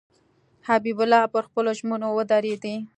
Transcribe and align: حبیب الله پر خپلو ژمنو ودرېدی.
حبیب 0.67 0.99
الله 1.03 1.23
پر 1.33 1.43
خپلو 1.47 1.71
ژمنو 1.79 2.09
ودرېدی. 2.17 2.75